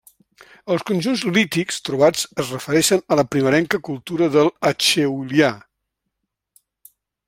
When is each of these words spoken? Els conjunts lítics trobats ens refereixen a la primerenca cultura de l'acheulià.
Els 0.75 0.85
conjunts 0.89 1.21
lítics 1.35 1.77
trobats 1.89 2.25
ens 2.37 2.49
refereixen 2.55 3.05
a 3.15 3.19
la 3.21 3.27
primerenca 3.35 3.83
cultura 3.91 4.33
de 4.39 4.49
l'acheulià. 4.49 5.55